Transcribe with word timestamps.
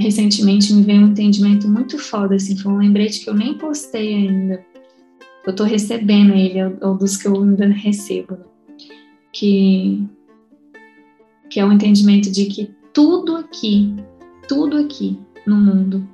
recentemente 0.00 0.72
me 0.72 0.82
veio 0.82 1.02
um 1.02 1.08
entendimento 1.08 1.68
muito 1.68 1.98
foda, 1.98 2.34
assim, 2.34 2.56
foi 2.56 2.72
um 2.72 2.78
lembrete 2.78 3.20
que 3.20 3.30
eu 3.30 3.34
nem 3.34 3.54
postei 3.54 4.14
ainda. 4.14 4.64
Eu 5.46 5.54
tô 5.54 5.64
recebendo 5.64 6.32
ele, 6.34 6.58
ou 6.80 6.96
dos 6.96 7.16
que 7.16 7.28
eu 7.28 7.42
ainda 7.42 7.66
recebo, 7.66 8.34
né? 8.34 8.44
que, 9.32 10.06
que 11.48 11.60
é 11.60 11.64
o 11.64 11.72
entendimento 11.72 12.30
de 12.30 12.46
que 12.46 12.70
tudo 12.92 13.36
aqui, 13.36 13.94
tudo 14.48 14.78
aqui 14.78 15.18
no 15.46 15.56
mundo 15.56 16.06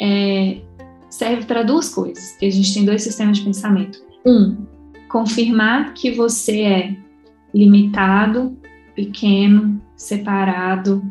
é, 0.00 0.60
serve 1.08 1.44
para 1.44 1.62
duas 1.62 1.88
coisas, 1.88 2.36
que 2.36 2.46
a 2.46 2.50
gente 2.50 2.72
tem 2.72 2.84
dois 2.84 3.02
sistemas 3.02 3.38
de 3.38 3.44
pensamento. 3.44 4.02
Um, 4.26 4.66
confirmar 5.08 5.94
que 5.94 6.10
você 6.12 6.60
é 6.62 6.96
limitado, 7.54 8.56
pequeno, 8.94 9.80
separado, 9.96 11.02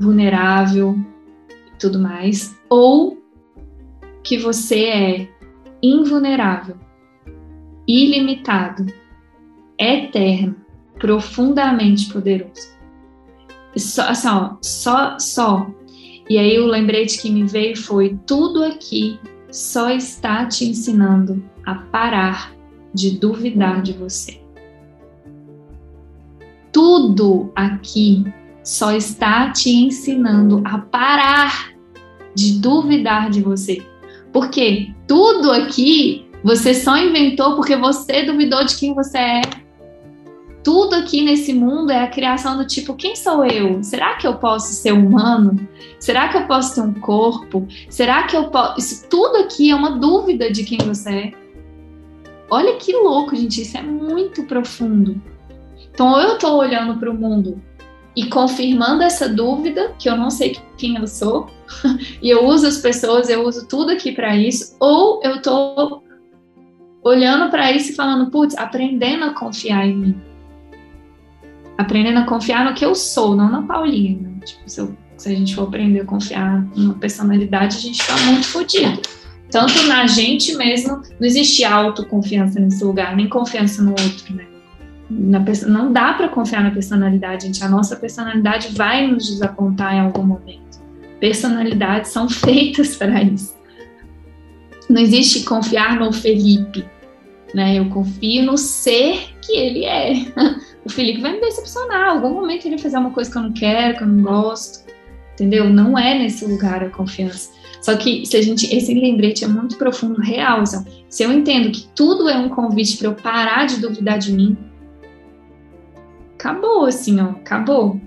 vulnerável 0.00 0.98
tudo 1.78 1.98
mais, 1.98 2.58
ou 2.68 3.18
que 4.22 4.38
você 4.38 4.84
é 4.86 5.28
invulnerável, 5.82 6.76
ilimitado, 7.86 8.86
eterno, 9.78 10.56
profundamente 10.98 12.12
poderoso. 12.12 12.76
Só, 13.76 14.02
assim, 14.08 14.28
ó, 14.28 14.56
só, 14.62 15.18
só. 15.18 15.70
E 16.28 16.38
aí 16.38 16.58
o 16.58 16.66
lembrete 16.66 17.20
que 17.20 17.30
me 17.30 17.44
veio 17.44 17.76
foi: 17.76 18.18
tudo 18.26 18.64
aqui 18.64 19.20
só 19.50 19.90
está 19.90 20.46
te 20.46 20.64
ensinando 20.64 21.44
a 21.64 21.74
parar 21.74 22.54
de 22.92 23.18
duvidar 23.18 23.82
de 23.82 23.92
você. 23.92 24.40
Tudo 26.72 27.52
aqui 27.54 28.24
só 28.66 28.90
está 28.90 29.52
te 29.52 29.70
ensinando 29.70 30.60
a 30.64 30.78
parar 30.78 31.70
de 32.34 32.58
duvidar 32.58 33.30
de 33.30 33.40
você. 33.40 33.80
Porque 34.32 34.92
tudo 35.06 35.52
aqui 35.52 36.28
você 36.42 36.74
só 36.74 36.98
inventou 36.98 37.54
porque 37.54 37.76
você 37.76 38.24
duvidou 38.24 38.64
de 38.64 38.76
quem 38.76 38.92
você 38.92 39.18
é. 39.18 39.40
Tudo 40.64 40.96
aqui 40.96 41.22
nesse 41.22 41.54
mundo 41.54 41.92
é 41.92 42.02
a 42.02 42.08
criação 42.08 42.56
do 42.56 42.66
tipo: 42.66 42.96
quem 42.96 43.14
sou 43.14 43.44
eu? 43.46 43.84
Será 43.84 44.16
que 44.16 44.26
eu 44.26 44.34
posso 44.34 44.72
ser 44.72 44.92
humano? 44.92 45.68
Será 46.00 46.28
que 46.28 46.36
eu 46.36 46.48
posso 46.48 46.74
ter 46.74 46.80
um 46.80 46.94
corpo? 46.94 47.68
Será 47.88 48.24
que 48.24 48.36
eu 48.36 48.50
posso. 48.50 48.80
Isso 48.80 49.08
tudo 49.08 49.36
aqui 49.36 49.70
é 49.70 49.76
uma 49.76 49.92
dúvida 49.92 50.50
de 50.50 50.64
quem 50.64 50.78
você 50.78 51.10
é. 51.10 51.32
Olha 52.50 52.74
que 52.74 52.92
louco, 52.92 53.36
gente. 53.36 53.62
Isso 53.62 53.78
é 53.78 53.82
muito 53.82 54.42
profundo. 54.42 55.22
Então, 55.94 56.08
ou 56.08 56.20
eu 56.20 56.34
estou 56.34 56.58
olhando 56.58 56.98
para 56.98 57.10
o 57.10 57.14
mundo 57.14 57.62
e 58.16 58.26
confirmando 58.30 59.02
essa 59.02 59.28
dúvida, 59.28 59.94
que 59.98 60.08
eu 60.08 60.16
não 60.16 60.30
sei 60.30 60.58
quem 60.78 60.96
eu 60.96 61.06
sou, 61.06 61.50
e 62.22 62.30
eu 62.30 62.46
uso 62.46 62.66
as 62.66 62.78
pessoas, 62.78 63.28
eu 63.28 63.44
uso 63.46 63.68
tudo 63.68 63.92
aqui 63.92 64.10
para 64.10 64.34
isso, 64.34 64.74
ou 64.80 65.20
eu 65.22 65.36
estou 65.36 66.02
olhando 67.04 67.50
para 67.50 67.70
isso 67.70 67.92
e 67.92 67.94
falando, 67.94 68.30
putz, 68.30 68.56
aprendendo 68.56 69.24
a 69.24 69.34
confiar 69.34 69.86
em 69.86 69.94
mim. 69.94 70.20
Aprendendo 71.76 72.20
a 72.20 72.24
confiar 72.24 72.64
no 72.64 72.74
que 72.74 72.84
eu 72.84 72.94
sou, 72.94 73.36
não 73.36 73.50
na 73.50 73.62
Paulinha. 73.62 74.18
Né? 74.18 74.40
Tipo, 74.42 74.62
se, 74.64 74.80
eu, 74.80 74.96
se, 75.18 75.28
a 75.28 75.34
gente 75.34 75.54
for 75.54 75.64
aprender 75.64 76.00
a 76.00 76.04
confiar 76.06 76.66
numa 76.74 76.94
personalidade, 76.94 77.76
a 77.76 77.80
gente 77.80 78.00
está 78.00 78.16
muito 78.24 78.46
fodido. 78.46 79.02
Tanto 79.50 79.86
na 79.86 80.06
gente 80.06 80.56
mesmo, 80.56 81.02
não 81.20 81.26
existe 81.26 81.64
autoconfiança 81.64 82.58
nesse 82.58 82.82
lugar, 82.82 83.14
nem 83.14 83.28
confiança 83.28 83.82
no 83.82 83.90
outro, 83.90 84.34
né? 84.34 84.55
Não 85.08 85.92
dá 85.92 86.14
para 86.14 86.28
confiar 86.28 86.62
na 86.62 86.70
personalidade, 86.70 87.46
gente. 87.46 87.62
A 87.62 87.68
nossa 87.68 87.96
personalidade 87.96 88.74
vai 88.74 89.06
nos 89.06 89.28
desapontar 89.28 89.94
em 89.94 90.00
algum 90.00 90.22
momento. 90.22 90.80
Personalidades 91.20 92.10
são 92.10 92.28
feitas 92.30 92.96
para 92.96 93.22
isso. 93.22 93.54
Não 94.88 95.00
existe 95.00 95.44
confiar 95.44 95.98
no 95.98 96.12
Felipe 96.12 96.84
né? 97.56 97.78
Eu 97.78 97.88
confio 97.88 98.44
no 98.44 98.58
ser 98.58 99.30
que 99.40 99.52
ele 99.52 99.84
é. 99.84 100.12
O 100.84 100.88
Felipe 100.88 101.20
vai 101.20 101.32
me 101.32 101.40
decepcionar. 101.40 102.10
Algum 102.10 102.32
momento 102.32 102.64
ele 102.64 102.76
vai 102.76 102.84
fazer 102.84 102.98
uma 102.98 103.10
coisa 103.10 103.28
que 103.28 103.36
eu 103.36 103.42
não 103.42 103.52
quero, 103.52 103.96
que 103.98 104.04
eu 104.04 104.06
não 104.06 104.22
gosto, 104.22 104.84
entendeu? 105.34 105.68
Não 105.68 105.98
é 105.98 106.16
nesse 106.16 106.44
lugar 106.44 106.80
a 106.84 106.88
confiança. 106.88 107.50
Só 107.82 107.96
que 107.96 108.24
se 108.24 108.36
a 108.36 108.42
gente, 108.42 108.72
esse 108.72 108.94
lembrete 108.94 109.42
é 109.42 109.48
muito 109.48 109.76
profundo, 109.78 110.20
real. 110.20 110.62
Se 111.08 111.24
eu 111.24 111.32
entendo 111.32 111.72
que 111.72 111.88
tudo 111.92 112.28
é 112.28 112.38
um 112.38 112.48
convite 112.48 112.98
para 112.98 113.08
eu 113.08 113.14
parar 113.14 113.66
de 113.66 113.80
duvidar 113.80 114.20
de 114.20 114.32
mim, 114.32 114.56
acabou 116.38 116.84
assim, 116.84 117.20
ó, 117.20 117.30
acabou. 117.30 118.00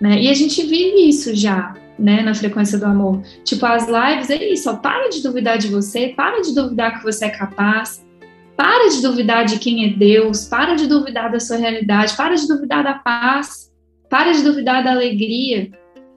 Né? 0.00 0.22
E 0.22 0.28
a 0.28 0.34
gente 0.34 0.62
vive 0.62 1.08
isso 1.08 1.34
já, 1.34 1.74
né, 1.98 2.22
na 2.22 2.34
frequência 2.34 2.78
do 2.78 2.84
amor. 2.84 3.22
Tipo, 3.44 3.64
as 3.66 3.86
lives 3.86 4.28
é 4.28 4.52
isso, 4.52 4.68
ó, 4.70 4.76
para 4.76 5.08
de 5.08 5.22
duvidar 5.22 5.56
de 5.56 5.68
você, 5.68 6.08
para 6.08 6.42
de 6.42 6.54
duvidar 6.54 6.98
que 6.98 7.04
você 7.04 7.26
é 7.26 7.30
capaz, 7.30 8.04
para 8.56 8.88
de 8.88 9.00
duvidar 9.00 9.44
de 9.44 9.58
quem 9.58 9.86
é 9.86 9.96
Deus, 9.96 10.44
para 10.46 10.74
de 10.74 10.86
duvidar 10.86 11.30
da 11.30 11.40
sua 11.40 11.56
realidade, 11.56 12.16
para 12.16 12.34
de 12.34 12.46
duvidar 12.46 12.84
da 12.84 12.94
paz, 12.94 13.72
para 14.10 14.32
de 14.32 14.42
duvidar 14.42 14.84
da 14.84 14.92
alegria, 14.92 15.70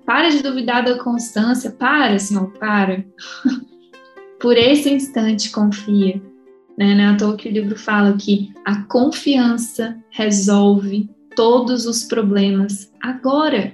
para 0.05 0.29
de 0.29 0.41
duvidar 0.41 0.83
da 0.83 0.97
constância, 1.03 1.71
para, 1.71 2.17
Senhor, 2.19 2.51
para. 2.59 3.05
Por 4.39 4.55
esse 4.55 4.89
instante 4.89 5.49
confia. 5.49 6.21
Né? 6.77 6.93
Não 6.93 7.03
é 7.03 7.07
à 7.07 7.17
toa 7.17 7.35
que 7.35 7.49
o 7.49 7.51
livro 7.51 7.77
fala 7.77 8.15
que 8.15 8.51
a 8.63 8.83
confiança 8.83 9.97
resolve 10.11 11.09
todos 11.37 11.85
os 11.85 12.03
problemas 12.03 12.91
agora. 12.99 13.71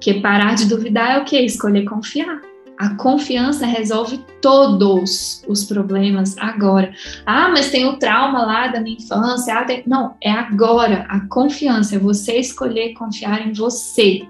Que 0.00 0.14
parar 0.14 0.54
de 0.54 0.64
duvidar 0.64 1.18
é 1.18 1.18
o 1.18 1.24
que? 1.24 1.38
Escolher 1.38 1.84
confiar. 1.84 2.40
A 2.78 2.96
confiança 2.96 3.66
resolve 3.66 4.18
todos 4.40 5.44
os 5.46 5.64
problemas 5.64 6.34
agora. 6.38 6.92
Ah, 7.26 7.50
mas 7.50 7.70
tem 7.70 7.84
o 7.84 7.98
trauma 7.98 8.44
lá 8.44 8.68
da 8.68 8.80
minha 8.80 8.96
infância. 8.96 9.54
Ah, 9.54 9.64
tem... 9.64 9.82
Não, 9.86 10.16
é 10.20 10.30
agora. 10.30 11.06
A 11.10 11.20
confiança 11.28 11.96
é 11.96 11.98
você 11.98 12.38
escolher 12.38 12.94
confiar 12.94 13.46
em 13.46 13.52
você. 13.52 14.26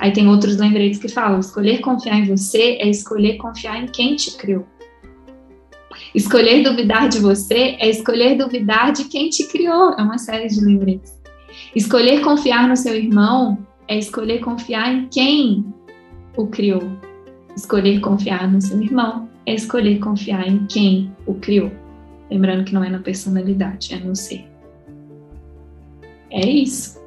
Aí 0.00 0.12
tem 0.12 0.28
outros 0.28 0.56
lembretes 0.56 0.98
que 0.98 1.08
falam: 1.08 1.38
escolher 1.38 1.78
confiar 1.78 2.18
em 2.18 2.26
você 2.26 2.76
é 2.80 2.88
escolher 2.88 3.36
confiar 3.36 3.80
em 3.80 3.86
quem 3.86 4.16
te 4.16 4.36
criou. 4.36 4.66
Escolher 6.14 6.62
duvidar 6.62 7.08
de 7.08 7.20
você 7.20 7.76
é 7.78 7.88
escolher 7.88 8.36
duvidar 8.36 8.92
de 8.92 9.04
quem 9.04 9.30
te 9.30 9.46
criou. 9.46 9.92
É 9.92 10.02
uma 10.02 10.18
série 10.18 10.48
de 10.48 10.60
lembretes. 10.60 11.17
Escolher 11.74 12.20
confiar 12.22 12.68
no 12.68 12.76
seu 12.76 12.94
irmão 12.94 13.58
é 13.86 13.98
escolher 13.98 14.40
confiar 14.40 14.92
em 14.92 15.08
quem 15.08 15.64
o 16.36 16.46
criou. 16.46 16.82
Escolher 17.56 18.00
confiar 18.00 18.50
no 18.50 18.60
seu 18.60 18.80
irmão 18.80 19.28
é 19.46 19.54
escolher 19.54 19.98
confiar 19.98 20.46
em 20.46 20.66
quem 20.66 21.10
o 21.26 21.34
criou. 21.34 21.72
Lembrando 22.30 22.64
que 22.64 22.74
não 22.74 22.84
é 22.84 22.90
na 22.90 22.98
personalidade, 22.98 23.94
é 23.94 23.98
no 23.98 24.14
ser. 24.14 24.46
É 26.30 26.46
isso. 26.46 27.00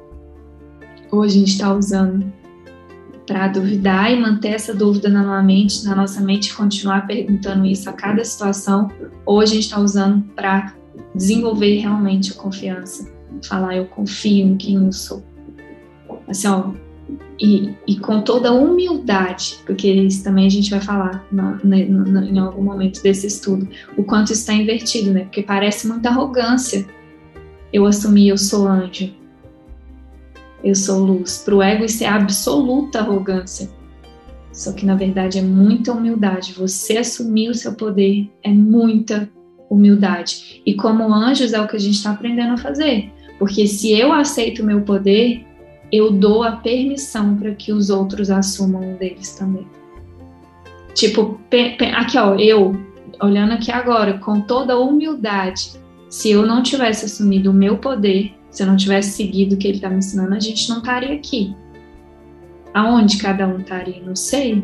Ou 1.10 1.22
a 1.22 1.28
gente 1.28 1.52
está 1.52 1.72
usando 1.72 2.32
para 3.26 3.48
duvidar 3.48 4.12
e 4.12 4.20
manter 4.20 4.48
essa 4.48 4.74
dúvida 4.74 5.08
na 5.08 5.22
nossa 5.22 5.42
mente, 5.42 5.84
na 5.84 5.94
nossa 5.94 6.20
mente, 6.20 6.54
continuar 6.54 7.06
perguntando 7.06 7.64
isso 7.64 7.88
a 7.88 7.92
cada 7.92 8.24
situação, 8.24 8.90
ou 9.24 9.40
a 9.40 9.46
gente 9.46 9.62
está 9.62 9.78
usando 9.78 10.22
para 10.34 10.74
desenvolver 11.14 11.78
realmente 11.78 12.32
a 12.32 12.34
confiança, 12.34 13.10
falar 13.44 13.76
eu 13.76 13.86
confio 13.86 14.46
em 14.46 14.56
quem 14.56 14.76
eu 14.76 14.92
sou. 14.92 15.22
Assim, 16.28 16.48
ó, 16.48 16.70
e, 17.40 17.74
e, 17.86 17.98
com 17.98 18.22
toda 18.22 18.52
humildade, 18.52 19.58
porque 19.66 19.90
isso 19.90 20.22
também 20.22 20.46
a 20.46 20.50
gente 20.50 20.70
vai 20.70 20.80
falar 20.80 21.26
em 21.32 22.38
algum 22.38 22.62
momento 22.62 23.02
desse 23.02 23.26
estudo, 23.26 23.68
o 23.96 24.04
quanto 24.04 24.32
está 24.32 24.52
invertido, 24.52 25.10
né? 25.10 25.24
Porque 25.24 25.42
parece 25.42 25.88
muita 25.88 26.08
arrogância 26.08 26.86
eu 27.72 27.86
assumir 27.86 28.28
eu 28.28 28.36
sou 28.36 28.68
anjo, 28.68 29.12
eu 30.62 30.74
sou 30.74 31.02
luz. 31.02 31.38
Para 31.38 31.54
o 31.54 31.62
ego 31.62 31.84
isso 31.84 32.04
é 32.04 32.06
absoluta 32.06 33.00
arrogância. 33.00 33.68
Só 34.52 34.72
que 34.72 34.84
na 34.84 34.94
verdade 34.94 35.38
é 35.38 35.42
muita 35.42 35.92
humildade. 35.92 36.52
Você 36.52 36.98
assumir 36.98 37.48
o 37.48 37.54
seu 37.54 37.72
poder 37.72 38.30
é 38.42 38.50
muita 38.50 39.28
humildade. 39.70 40.62
E 40.66 40.74
como 40.74 41.12
anjos 41.12 41.54
é 41.54 41.60
o 41.60 41.66
que 41.66 41.76
a 41.76 41.80
gente 41.80 41.94
está 41.94 42.10
aprendendo 42.10 42.52
a 42.52 42.58
fazer. 42.58 43.10
Porque 43.42 43.66
se 43.66 43.90
eu 43.90 44.12
aceito 44.12 44.62
o 44.62 44.64
meu 44.64 44.82
poder, 44.82 45.44
eu 45.90 46.12
dou 46.12 46.44
a 46.44 46.52
permissão 46.52 47.36
para 47.36 47.52
que 47.52 47.72
os 47.72 47.90
outros 47.90 48.30
assumam 48.30 48.92
um 48.92 48.96
deles 48.96 49.34
também. 49.34 49.66
Tipo, 50.94 51.40
aqui 51.96 52.16
ó, 52.18 52.36
eu, 52.36 52.80
olhando 53.20 53.54
aqui 53.54 53.72
agora, 53.72 54.16
com 54.18 54.42
toda 54.42 54.78
humildade, 54.78 55.72
se 56.08 56.30
eu 56.30 56.46
não 56.46 56.62
tivesse 56.62 57.06
assumido 57.06 57.50
o 57.50 57.52
meu 57.52 57.78
poder, 57.78 58.32
se 58.48 58.62
eu 58.62 58.66
não 58.68 58.76
tivesse 58.76 59.10
seguido 59.16 59.56
o 59.56 59.58
que 59.58 59.66
ele 59.66 59.78
está 59.78 59.90
me 59.90 59.96
ensinando, 59.96 60.36
a 60.36 60.38
gente 60.38 60.68
não 60.68 60.78
estaria 60.78 61.12
aqui. 61.12 61.52
Aonde 62.72 63.16
cada 63.16 63.48
um 63.48 63.58
estaria? 63.58 64.00
Não 64.06 64.14
sei. 64.14 64.62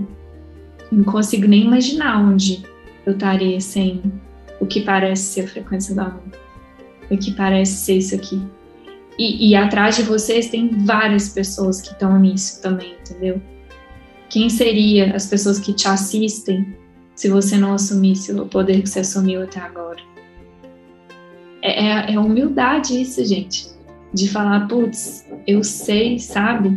Não 0.92 1.02
consigo 1.02 1.48
nem 1.48 1.64
imaginar 1.64 2.20
onde 2.20 2.62
eu 3.04 3.14
estaria 3.14 3.60
sem 3.60 4.00
o 4.60 4.66
que 4.66 4.82
parece 4.82 5.24
ser 5.24 5.40
a 5.46 5.48
frequência 5.48 5.96
do 5.96 6.00
amor. 6.00 6.22
O 7.10 7.18
que 7.18 7.32
parece 7.32 7.72
ser 7.72 7.96
isso 7.96 8.14
aqui. 8.14 8.40
E, 9.18 9.50
e 9.50 9.56
atrás 9.56 9.96
de 9.96 10.04
vocês 10.04 10.48
tem 10.48 10.68
várias 10.84 11.28
pessoas 11.28 11.80
que 11.80 11.92
estão 11.92 12.18
nisso 12.18 12.62
também, 12.62 12.94
entendeu? 13.00 13.42
Quem 14.28 14.48
seria 14.48 15.14
as 15.16 15.26
pessoas 15.26 15.58
que 15.58 15.72
te 15.72 15.88
assistem 15.88 16.76
se 17.16 17.28
você 17.28 17.56
não 17.56 17.74
assumisse 17.74 18.32
o 18.32 18.46
poder 18.46 18.82
que 18.82 18.88
você 18.88 19.00
assumiu 19.00 19.42
até 19.42 19.58
agora? 19.58 19.98
É, 21.62 21.84
é, 21.84 22.14
é 22.14 22.18
humildade 22.18 23.00
isso, 23.00 23.24
gente. 23.24 23.66
De 24.14 24.28
falar, 24.28 24.68
putz, 24.68 25.26
eu 25.46 25.64
sei, 25.64 26.18
sabe? 26.18 26.70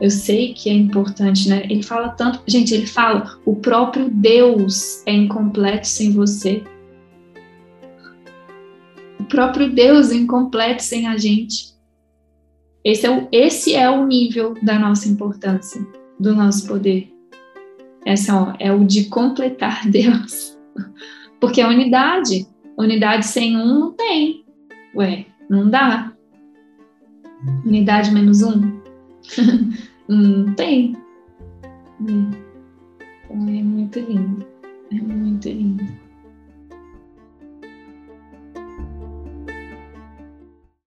Eu 0.00 0.10
sei 0.10 0.54
que 0.54 0.70
é 0.70 0.72
importante, 0.72 1.48
né? 1.48 1.64
Ele 1.68 1.82
fala 1.82 2.10
tanto, 2.10 2.40
gente, 2.46 2.72
ele 2.72 2.86
fala, 2.86 3.38
o 3.44 3.56
próprio 3.56 4.08
Deus 4.08 5.02
é 5.06 5.12
incompleto 5.12 5.88
sem 5.88 6.12
você. 6.12 6.62
Próprio 9.28 9.72
Deus 9.72 10.10
incompleto 10.12 10.82
sem 10.82 11.06
a 11.06 11.16
gente. 11.16 11.76
Esse 12.84 13.06
é 13.06 13.10
o, 13.10 13.28
esse 13.30 13.74
é 13.74 13.90
o 13.90 14.06
nível 14.06 14.54
da 14.62 14.78
nossa 14.78 15.08
importância, 15.08 15.84
do 16.18 16.34
nosso 16.34 16.66
poder. 16.66 17.12
Essa 18.04 18.34
ó, 18.34 18.54
é 18.58 18.72
o 18.72 18.84
de 18.84 19.04
completar 19.06 19.86
Deus. 19.90 20.56
Porque 21.40 21.60
a 21.60 21.68
unidade, 21.68 22.46
unidade 22.78 23.26
sem 23.26 23.56
um 23.56 23.66
não 23.66 23.92
tem. 23.92 24.44
Ué, 24.94 25.26
não 25.48 25.68
dá. 25.68 26.12
Unidade 27.64 28.10
menos 28.10 28.42
um? 28.42 28.80
não 30.08 30.54
tem. 30.54 30.96
Então 32.00 33.48
é 33.48 33.62
muito 33.62 34.00
lindo. 34.00 34.46
É 34.90 34.94
muito 34.94 35.48
lindo. 35.48 36.07